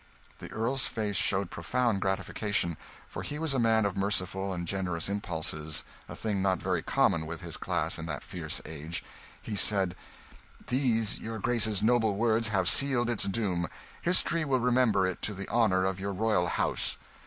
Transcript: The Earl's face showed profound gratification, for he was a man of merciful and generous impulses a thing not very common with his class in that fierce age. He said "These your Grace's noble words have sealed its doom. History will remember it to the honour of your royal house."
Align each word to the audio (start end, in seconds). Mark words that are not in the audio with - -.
The 0.39 0.51
Earl's 0.51 0.87
face 0.87 1.15
showed 1.15 1.51
profound 1.51 2.01
gratification, 2.01 2.75
for 3.07 3.21
he 3.21 3.37
was 3.37 3.53
a 3.53 3.59
man 3.59 3.85
of 3.85 3.95
merciful 3.95 4.51
and 4.51 4.67
generous 4.67 5.07
impulses 5.07 5.83
a 6.09 6.15
thing 6.15 6.41
not 6.41 6.57
very 6.57 6.81
common 6.81 7.27
with 7.27 7.41
his 7.41 7.55
class 7.55 7.99
in 7.99 8.07
that 8.07 8.23
fierce 8.23 8.61
age. 8.65 9.03
He 9.43 9.55
said 9.55 9.95
"These 10.65 11.19
your 11.19 11.37
Grace's 11.37 11.83
noble 11.83 12.15
words 12.15 12.47
have 12.47 12.67
sealed 12.67 13.11
its 13.11 13.25
doom. 13.25 13.67
History 14.01 14.43
will 14.43 14.59
remember 14.59 15.05
it 15.05 15.21
to 15.21 15.35
the 15.35 15.47
honour 15.49 15.85
of 15.85 15.99
your 15.99 16.13
royal 16.13 16.47
house." 16.47 16.97